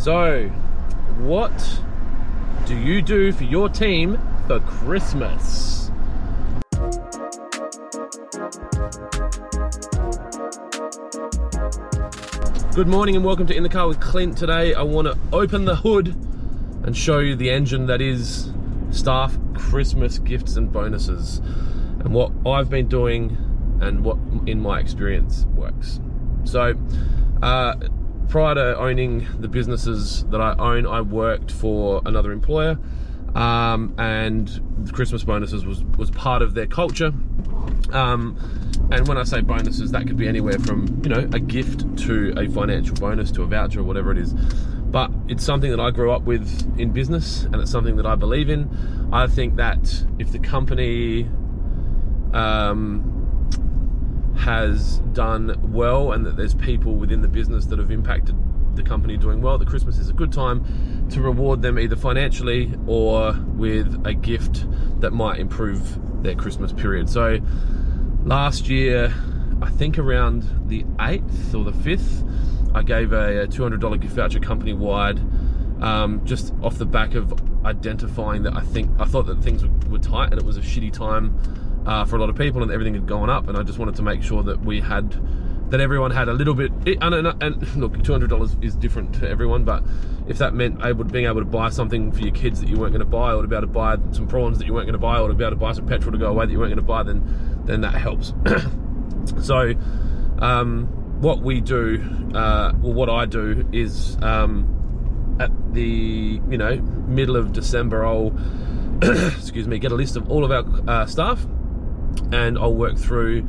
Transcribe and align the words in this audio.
So, 0.00 0.48
what 1.18 1.82
do 2.64 2.74
you 2.74 3.02
do 3.02 3.32
for 3.32 3.44
your 3.44 3.68
team 3.68 4.18
for 4.46 4.58
Christmas? 4.60 5.90
Good 12.74 12.88
morning 12.88 13.14
and 13.14 13.26
welcome 13.26 13.46
to 13.48 13.54
In 13.54 13.62
the 13.62 13.68
Car 13.68 13.88
with 13.88 14.00
Clint. 14.00 14.38
Today 14.38 14.72
I 14.72 14.80
want 14.84 15.06
to 15.06 15.18
open 15.34 15.66
the 15.66 15.76
hood 15.76 16.16
and 16.82 16.96
show 16.96 17.18
you 17.18 17.36
the 17.36 17.50
engine 17.50 17.84
that 17.84 18.00
is 18.00 18.54
staff 18.90 19.36
Christmas 19.52 20.18
gifts 20.18 20.56
and 20.56 20.72
bonuses 20.72 21.42
and 21.98 22.14
what 22.14 22.32
I've 22.46 22.70
been 22.70 22.88
doing 22.88 23.36
and 23.82 24.02
what 24.02 24.16
in 24.46 24.60
my 24.60 24.80
experience 24.80 25.44
works. 25.54 26.00
So, 26.44 26.74
uh, 27.42 27.74
prior 28.30 28.54
to 28.54 28.78
owning 28.78 29.26
the 29.40 29.48
businesses 29.48 30.24
that 30.26 30.40
I 30.40 30.54
own, 30.56 30.86
I 30.86 31.00
worked 31.00 31.50
for 31.50 32.00
another 32.06 32.30
employer, 32.32 32.78
um, 33.34 33.94
and 33.98 34.90
Christmas 34.92 35.24
bonuses 35.24 35.66
was 35.66 35.82
was 35.98 36.10
part 36.12 36.40
of 36.40 36.54
their 36.54 36.66
culture. 36.66 37.12
Um, 37.92 38.36
and 38.92 39.06
when 39.06 39.18
I 39.18 39.24
say 39.24 39.40
bonuses, 39.40 39.90
that 39.92 40.06
could 40.06 40.16
be 40.16 40.28
anywhere 40.28 40.58
from 40.60 41.02
you 41.02 41.10
know 41.10 41.28
a 41.32 41.40
gift 41.40 41.98
to 42.04 42.32
a 42.38 42.48
financial 42.48 42.94
bonus 42.96 43.30
to 43.32 43.42
a 43.42 43.46
voucher 43.46 43.80
or 43.80 43.84
whatever 43.84 44.12
it 44.12 44.18
is. 44.18 44.32
But 44.32 45.10
it's 45.28 45.44
something 45.44 45.70
that 45.70 45.80
I 45.80 45.90
grew 45.90 46.10
up 46.10 46.22
with 46.22 46.78
in 46.78 46.92
business, 46.92 47.44
and 47.44 47.56
it's 47.56 47.70
something 47.70 47.96
that 47.96 48.06
I 48.06 48.14
believe 48.14 48.48
in. 48.48 49.08
I 49.12 49.26
think 49.26 49.56
that 49.56 50.04
if 50.18 50.30
the 50.30 50.38
company 50.38 51.28
um, 52.32 53.09
has 54.40 54.98
done 55.12 55.54
well 55.72 56.12
and 56.12 56.24
that 56.24 56.36
there's 56.36 56.54
people 56.54 56.94
within 56.96 57.20
the 57.20 57.28
business 57.28 57.66
that 57.66 57.78
have 57.78 57.90
impacted 57.90 58.34
the 58.74 58.82
company 58.82 59.16
doing 59.16 59.42
well, 59.42 59.58
that 59.58 59.68
Christmas 59.68 59.98
is 59.98 60.08
a 60.08 60.12
good 60.12 60.32
time 60.32 61.08
to 61.10 61.20
reward 61.20 61.60
them 61.62 61.78
either 61.78 61.96
financially 61.96 62.72
or 62.86 63.32
with 63.32 64.00
a 64.06 64.14
gift 64.14 64.64
that 65.00 65.12
might 65.12 65.38
improve 65.38 65.98
their 66.22 66.34
Christmas 66.34 66.72
period. 66.72 67.08
So 67.08 67.38
last 68.24 68.68
year, 68.68 69.14
I 69.60 69.68
think 69.68 69.98
around 69.98 70.68
the 70.68 70.84
8th 70.98 71.54
or 71.54 71.64
the 71.64 71.72
5th, 71.72 72.74
I 72.74 72.82
gave 72.82 73.12
a, 73.12 73.42
a 73.42 73.46
$200 73.46 74.00
gift 74.00 74.14
voucher 74.14 74.40
company 74.40 74.72
wide 74.72 75.20
um, 75.82 76.24
just 76.24 76.54
off 76.62 76.78
the 76.78 76.86
back 76.86 77.14
of 77.14 77.34
identifying 77.66 78.42
that 78.44 78.54
I 78.54 78.60
think 78.60 78.90
I 78.98 79.04
thought 79.04 79.26
that 79.26 79.42
things 79.42 79.64
were, 79.64 79.70
were 79.90 79.98
tight 79.98 80.30
and 80.30 80.40
it 80.40 80.44
was 80.44 80.56
a 80.56 80.60
shitty 80.60 80.92
time 80.92 81.38
uh, 81.86 82.04
for 82.04 82.16
a 82.16 82.18
lot 82.18 82.28
of 82.28 82.36
people 82.36 82.62
and 82.62 82.70
everything 82.70 82.94
had 82.94 83.06
gone 83.06 83.30
up 83.30 83.48
and 83.48 83.56
I 83.56 83.62
just 83.62 83.78
wanted 83.78 83.96
to 83.96 84.02
make 84.02 84.22
sure 84.22 84.42
that 84.42 84.60
we 84.60 84.80
had 84.80 85.18
that 85.70 85.80
everyone 85.80 86.10
had 86.10 86.28
a 86.28 86.32
little 86.32 86.54
bit 86.54 86.72
and, 87.00 87.14
and, 87.14 87.42
and 87.42 87.76
look 87.76 87.92
$200 87.92 88.64
is 88.64 88.74
different 88.74 89.14
to 89.16 89.28
everyone 89.28 89.64
but 89.64 89.84
if 90.26 90.38
that 90.38 90.52
meant 90.52 90.84
able 90.84 91.04
being 91.04 91.26
able 91.26 91.40
to 91.40 91.44
buy 91.44 91.70
something 91.70 92.12
for 92.12 92.20
your 92.20 92.32
kids 92.32 92.60
that 92.60 92.68
you 92.68 92.76
weren't 92.76 92.92
going 92.92 93.00
to 93.00 93.06
buy 93.06 93.32
or 93.32 93.42
to 93.42 93.48
be 93.48 93.54
able 93.54 93.66
to 93.66 93.72
buy 93.72 93.96
some 94.12 94.26
prawns 94.26 94.58
that 94.58 94.66
you 94.66 94.74
weren't 94.74 94.86
going 94.86 94.92
to 94.92 94.98
buy 94.98 95.18
or 95.18 95.28
to 95.28 95.34
be 95.34 95.44
able 95.44 95.52
to 95.52 95.56
buy 95.56 95.72
some 95.72 95.86
petrol 95.86 96.12
to 96.12 96.18
go 96.18 96.26
away 96.26 96.44
that 96.44 96.52
you 96.52 96.58
weren't 96.58 96.70
going 96.70 96.76
to 96.76 96.82
buy 96.82 97.02
then 97.02 97.62
then 97.64 97.80
that 97.82 97.94
helps. 97.94 98.32
So 99.42 99.74
um, 100.38 100.86
what 101.20 101.42
we 101.42 101.60
do 101.60 102.02
uh, 102.34 102.72
well 102.80 102.94
what 102.94 103.10
I 103.10 103.26
do 103.26 103.68
is 103.70 104.16
um, 104.22 105.36
at 105.38 105.50
the 105.74 106.40
you 106.50 106.58
know 106.58 106.76
middle 107.06 107.36
of 107.36 107.52
December 107.52 108.04
I'll 108.04 108.32
excuse 109.02 109.68
me 109.68 109.78
get 109.78 109.92
a 109.92 109.94
list 109.94 110.16
of 110.16 110.30
all 110.30 110.42
of 110.42 110.50
our 110.50 110.64
uh, 110.90 111.06
staff 111.06 111.46
and 112.32 112.58
I'll 112.58 112.74
work 112.74 112.96
through 112.96 113.46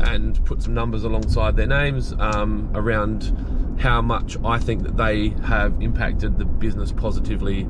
and 0.00 0.44
put 0.44 0.62
some 0.62 0.74
numbers 0.74 1.04
alongside 1.04 1.56
their 1.56 1.66
names 1.66 2.12
um, 2.18 2.70
around 2.74 3.76
how 3.78 4.00
much 4.00 4.36
I 4.44 4.58
think 4.58 4.82
that 4.84 4.96
they 4.96 5.30
have 5.44 5.80
impacted 5.82 6.38
the 6.38 6.44
business 6.44 6.92
positively 6.92 7.62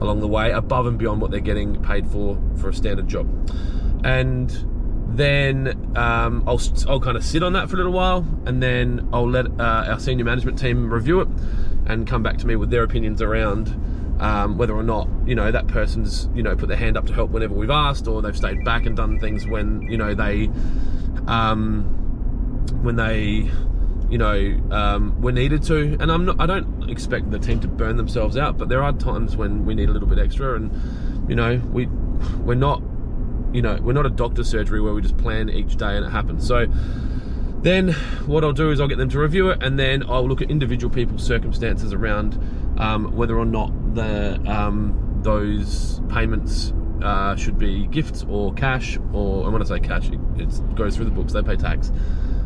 along 0.00 0.20
the 0.20 0.28
way, 0.28 0.50
above 0.50 0.86
and 0.86 0.98
beyond 0.98 1.20
what 1.20 1.30
they're 1.30 1.40
getting 1.40 1.82
paid 1.82 2.06
for 2.06 2.38
for 2.56 2.68
a 2.68 2.74
standard 2.74 3.08
job. 3.08 3.28
And 4.04 4.50
then 5.16 5.96
um, 5.96 6.44
I'll, 6.46 6.60
I'll 6.88 7.00
kind 7.00 7.16
of 7.16 7.24
sit 7.24 7.42
on 7.42 7.52
that 7.54 7.68
for 7.70 7.76
a 7.76 7.78
little 7.78 7.92
while, 7.92 8.26
and 8.46 8.62
then 8.62 9.08
I'll 9.12 9.28
let 9.28 9.46
uh, 9.58 9.86
our 9.88 10.00
senior 10.00 10.24
management 10.24 10.58
team 10.58 10.92
review 10.92 11.20
it 11.20 11.28
and 11.86 12.06
come 12.06 12.22
back 12.22 12.38
to 12.38 12.46
me 12.46 12.56
with 12.56 12.70
their 12.70 12.82
opinions 12.82 13.22
around 13.22 13.68
um, 14.20 14.58
whether 14.58 14.74
or 14.74 14.82
not 14.82 15.08
you 15.26 15.34
know 15.34 15.50
that 15.50 15.66
person's 15.66 16.28
you 16.34 16.42
know 16.42 16.54
put 16.56 16.68
their 16.68 16.76
hand 16.76 16.96
up 16.96 17.06
to 17.06 17.12
help 17.12 17.30
whenever 17.30 17.54
we've 17.54 17.70
asked, 17.70 18.06
or 18.06 18.22
they've 18.22 18.36
stayed 18.36 18.64
back 18.64 18.86
and 18.86 18.96
done 18.96 19.18
things 19.18 19.46
when 19.46 19.82
you 19.82 19.96
know 19.96 20.14
they 20.14 20.50
um, 21.26 21.84
when 22.82 22.96
they 22.96 23.50
you 24.10 24.18
know 24.18 24.60
um, 24.70 25.20
were 25.20 25.32
needed 25.32 25.62
to. 25.64 25.96
And 26.00 26.10
I'm 26.10 26.24
not 26.24 26.40
I 26.40 26.46
don't 26.46 26.88
expect 26.90 27.30
the 27.30 27.38
team 27.38 27.60
to 27.60 27.68
burn 27.68 27.96
themselves 27.96 28.36
out, 28.36 28.58
but 28.58 28.68
there 28.68 28.82
are 28.82 28.92
times 28.92 29.36
when 29.36 29.64
we 29.64 29.74
need 29.74 29.88
a 29.88 29.92
little 29.92 30.08
bit 30.08 30.18
extra, 30.18 30.54
and 30.54 31.28
you 31.28 31.34
know 31.34 31.56
we 31.72 31.86
we're 32.44 32.54
not 32.54 32.82
you 33.52 33.62
know 33.62 33.78
we're 33.82 33.92
not 33.92 34.06
a 34.06 34.10
doctor 34.10 34.44
surgery 34.44 34.80
where 34.80 34.94
we 34.94 35.02
just 35.02 35.16
plan 35.16 35.48
each 35.48 35.76
day 35.76 35.96
and 35.96 36.04
it 36.04 36.10
happens. 36.10 36.46
So. 36.46 36.66
Then 37.64 37.94
what 38.26 38.44
I'll 38.44 38.52
do 38.52 38.70
is 38.70 38.78
I'll 38.78 38.88
get 38.88 38.98
them 38.98 39.08
to 39.08 39.18
review 39.18 39.48
it, 39.48 39.62
and 39.62 39.78
then 39.78 40.02
I'll 40.06 40.28
look 40.28 40.42
at 40.42 40.50
individual 40.50 40.92
people's 40.92 41.24
circumstances 41.24 41.94
around 41.94 42.38
um, 42.78 43.16
whether 43.16 43.38
or 43.38 43.46
not 43.46 43.72
the 43.94 44.38
um, 44.46 45.20
those 45.22 46.02
payments 46.10 46.74
uh, 47.02 47.34
should 47.36 47.56
be 47.56 47.86
gifts 47.86 48.22
or 48.28 48.52
cash, 48.52 48.98
or 49.14 49.44
and 49.44 49.52
when 49.54 49.62
I 49.62 49.64
say 49.64 49.80
cash, 49.80 50.10
it, 50.10 50.20
it 50.36 50.74
goes 50.74 50.94
through 50.94 51.06
the 51.06 51.10
books. 51.10 51.32
They 51.32 51.42
pay 51.42 51.56
tax, 51.56 51.90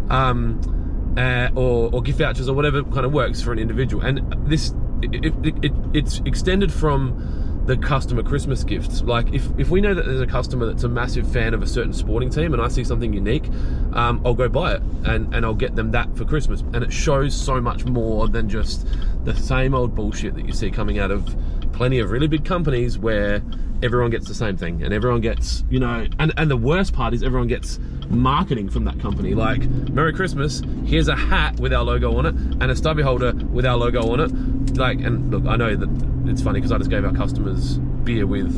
um, 0.09 1.15
uh, 1.19 1.49
or, 1.57 1.93
or 1.93 2.01
gift 2.01 2.21
vouchers 2.21 2.49
or 2.49 2.55
whatever 2.55 2.85
kind 2.85 3.05
of 3.05 3.13
works 3.13 3.43
for 3.43 3.53
an 3.53 3.59
individual. 3.59 4.05
And 4.05 4.49
this 4.49 4.73
it, 5.03 5.35
it, 5.65 5.73
it's 5.95 6.21
extended 6.27 6.73
from 6.73 7.48
the 7.69 7.77
customer 7.77 8.23
Christmas 8.23 8.65
gifts. 8.65 9.03
Like 9.03 9.33
if, 9.35 9.47
if 9.59 9.69
we 9.69 9.83
know 9.83 9.93
that 9.93 10.07
there's 10.07 10.23
a 10.23 10.27
customer 10.27 10.65
that's 10.65 10.85
a 10.85 10.89
massive 10.89 11.31
fan 11.31 11.53
of 11.53 11.63
a 11.63 11.67
certain 11.67 11.93
sporting 11.93 12.31
team 12.31 12.55
and 12.55 12.63
I 12.63 12.69
see 12.69 12.83
something 12.83 13.13
unique, 13.13 13.47
um, 13.93 14.23
I'll 14.25 14.35
go 14.35 14.49
buy 14.49 14.75
it 14.75 14.83
and, 15.05 15.33
and 15.35 15.45
I'll 15.45 15.55
get 15.55 15.77
them 15.77 15.91
that 15.91 16.17
for 16.17 16.25
Christmas. 16.25 16.63
And 16.73 16.83
it 16.83 16.91
shows 16.91 17.35
so 17.35 17.61
much 17.61 17.85
more 17.85 18.27
than 18.27 18.49
just 18.49 18.87
the 19.25 19.37
same 19.37 19.75
old 19.75 19.95
bullshit 19.95 20.35
that 20.37 20.47
you 20.47 20.53
see 20.55 20.71
coming 20.71 20.99
out 20.99 21.11
of 21.11 21.37
plenty 21.73 21.99
of 21.99 22.11
really 22.11 22.27
big 22.27 22.47
companies 22.47 22.99
where 22.99 23.43
everyone 23.83 24.11
gets 24.11 24.27
the 24.27 24.35
same 24.35 24.57
thing 24.57 24.83
and 24.83 24.95
everyone 24.95 25.21
gets, 25.21 25.63
you 25.69 25.79
know, 25.79 26.07
and, 26.19 26.33
and 26.39 26.51
the 26.51 26.57
worst 26.57 26.95
part 26.95 27.13
is 27.13 27.23
everyone 27.23 27.49
gets 27.49 27.79
marketing 28.09 28.71
from 28.71 28.85
that 28.85 28.99
company. 28.99 29.35
Like, 29.35 29.63
Merry 29.91 30.15
Christmas, 30.15 30.63
here's 30.87 31.09
a 31.09 31.15
hat 31.15 31.61
with 31.61 31.75
our 31.75 31.85
logo 31.85 32.17
on 32.17 32.25
it 32.25 32.35
and 32.35 32.71
a 32.71 32.75
stubby 32.75 33.03
holder 33.03 33.33
with 33.53 33.67
our 33.67 33.77
logo 33.77 34.11
on 34.11 34.21
it. 34.21 34.58
Like, 34.79 35.01
and 35.01 35.31
look, 35.31 35.47
I 35.47 35.57
know 35.57 35.75
that 35.77 35.89
it's 36.27 36.43
funny 36.43 36.61
because 36.61 36.73
I 36.73 36.79
just 36.79 36.91
gave 36.91 37.05
our 37.05 37.13
customers 37.13 37.79
beer 38.05 38.27
with 38.27 38.53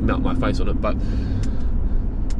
melt 0.00 0.22
my 0.22 0.34
face 0.34 0.60
on 0.60 0.68
it, 0.68 0.80
but 0.80 0.96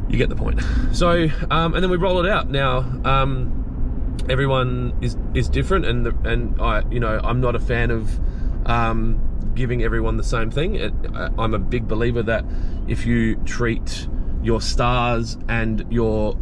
you 0.09 0.17
get 0.17 0.29
the 0.29 0.35
point. 0.35 0.61
So, 0.93 1.27
um, 1.51 1.75
and 1.75 1.83
then 1.83 1.91
we 1.91 1.97
roll 1.97 2.25
it 2.25 2.31
out. 2.31 2.49
Now, 2.49 2.79
um, 3.05 4.17
everyone 4.29 4.97
is 4.99 5.15
is 5.35 5.47
different, 5.47 5.85
and 5.85 6.07
the, 6.07 6.15
and 6.27 6.59
I, 6.59 6.81
you 6.89 6.99
know, 6.99 7.19
I'm 7.23 7.39
not 7.39 7.55
a 7.55 7.59
fan 7.59 7.91
of 7.91 8.19
um, 8.67 9.21
giving 9.53 9.83
everyone 9.83 10.17
the 10.17 10.23
same 10.23 10.49
thing. 10.49 10.73
It, 10.73 10.93
I'm 11.13 11.53
a 11.53 11.59
big 11.59 11.87
believer 11.87 12.23
that 12.23 12.45
if 12.87 13.05
you 13.05 13.35
treat 13.43 14.07
your 14.41 14.59
stars 14.59 15.37
and 15.47 15.85
your 15.91 16.35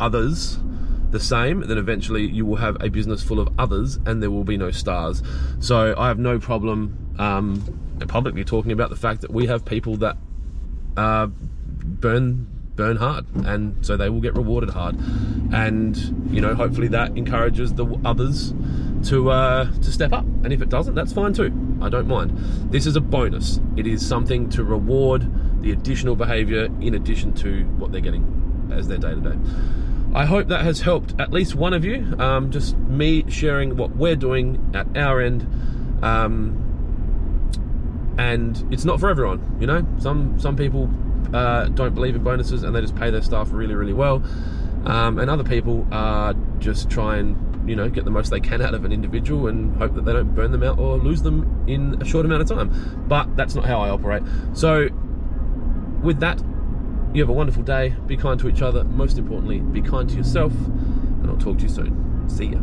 others 0.00 0.58
the 1.10 1.20
same, 1.20 1.60
then 1.60 1.78
eventually 1.78 2.26
you 2.26 2.44
will 2.44 2.56
have 2.56 2.76
a 2.82 2.88
business 2.88 3.22
full 3.22 3.40
of 3.40 3.48
others 3.58 3.98
and 4.06 4.22
there 4.22 4.30
will 4.30 4.44
be 4.44 4.56
no 4.56 4.70
stars. 4.70 5.22
So 5.60 5.94
I 5.96 6.08
have 6.08 6.18
no 6.18 6.38
problem 6.38 7.14
um, 7.18 7.96
publicly 8.08 8.44
talking 8.44 8.72
about 8.72 8.90
the 8.90 8.96
fact 8.96 9.22
that 9.22 9.32
we 9.32 9.46
have 9.46 9.64
people 9.64 9.96
that 9.98 10.16
uh, 10.96 11.26
burn 11.26 12.54
burn 12.74 12.96
hard 12.96 13.26
and 13.44 13.84
so 13.84 13.96
they 13.96 14.08
will 14.08 14.20
get 14.20 14.34
rewarded 14.34 14.70
hard. 14.70 14.96
And 15.52 15.96
you 16.30 16.40
know 16.40 16.54
hopefully 16.54 16.88
that 16.88 17.16
encourages 17.16 17.74
the 17.74 17.86
others 18.04 18.54
to 19.04 19.30
uh, 19.30 19.70
to 19.70 19.92
step 19.92 20.12
up. 20.12 20.24
And 20.44 20.52
if 20.52 20.62
it 20.62 20.68
doesn't 20.68 20.94
that's 20.94 21.12
fine 21.12 21.32
too. 21.32 21.52
I 21.80 21.88
don't 21.88 22.08
mind. 22.08 22.36
This 22.70 22.86
is 22.86 22.96
a 22.96 23.00
bonus. 23.00 23.60
It 23.76 23.86
is 23.86 24.06
something 24.06 24.48
to 24.50 24.64
reward 24.64 25.62
the 25.62 25.72
additional 25.72 26.16
behavior 26.16 26.68
in 26.80 26.94
addition 26.94 27.32
to 27.34 27.64
what 27.78 27.92
they're 27.92 28.00
getting 28.00 28.68
as 28.72 28.86
their 28.88 28.98
day 28.98 29.14
to 29.14 29.20
day 29.20 29.36
I 30.14 30.24
hope 30.24 30.48
that 30.48 30.62
has 30.64 30.80
helped 30.80 31.14
at 31.20 31.32
least 31.32 31.54
one 31.54 31.74
of 31.74 31.84
you 31.84 32.16
um, 32.18 32.50
just 32.50 32.76
me 32.76 33.28
sharing 33.30 33.76
what 33.76 33.96
we're 33.96 34.16
doing 34.16 34.72
at 34.74 34.96
our 34.96 35.20
end 35.20 35.42
um, 36.02 36.64
and 38.18 38.66
it's 38.72 38.84
not 38.84 39.00
for 39.00 39.08
everyone. 39.08 39.56
You 39.60 39.66
know, 39.66 39.86
some 39.98 40.38
some 40.38 40.56
people 40.56 40.90
uh, 41.32 41.66
don't 41.68 41.94
believe 41.94 42.16
in 42.16 42.22
bonuses 42.22 42.62
and 42.62 42.74
they 42.74 42.80
just 42.80 42.96
pay 42.96 43.10
their 43.10 43.22
staff 43.22 43.48
really 43.52 43.74
really 43.74 43.92
well, 43.92 44.22
um, 44.84 45.18
and 45.18 45.30
other 45.30 45.44
people 45.44 45.86
just 46.58 46.90
try 46.90 47.16
and 47.16 47.68
you 47.68 47.76
know 47.76 47.88
get 47.88 48.04
the 48.04 48.10
most 48.10 48.30
they 48.30 48.40
can 48.40 48.60
out 48.60 48.74
of 48.74 48.84
an 48.84 48.92
individual 48.92 49.46
and 49.46 49.76
hope 49.76 49.94
that 49.94 50.04
they 50.04 50.12
don't 50.12 50.34
burn 50.34 50.52
them 50.52 50.62
out 50.62 50.78
or 50.78 50.98
lose 50.98 51.22
them 51.22 51.64
in 51.68 52.00
a 52.00 52.04
short 52.04 52.26
amount 52.26 52.42
of 52.42 52.48
time. 52.48 53.04
But 53.08 53.36
that's 53.36 53.54
not 53.54 53.64
how 53.64 53.80
I 53.80 53.90
operate. 53.90 54.22
So 54.52 54.88
with 56.02 56.20
that, 56.20 56.42
you 57.14 57.22
have 57.22 57.30
a 57.30 57.32
wonderful 57.32 57.62
day. 57.62 57.94
Be 58.06 58.16
kind 58.16 58.38
to 58.40 58.48
each 58.48 58.60
other. 58.60 58.84
Most 58.84 59.16
importantly, 59.18 59.60
be 59.60 59.80
kind 59.80 60.08
to 60.10 60.16
yourself. 60.16 60.52
And 60.52 61.30
I'll 61.30 61.38
talk 61.38 61.56
to 61.58 61.62
you 61.62 61.68
soon. 61.68 62.28
See 62.28 62.46
ya. 62.46 62.60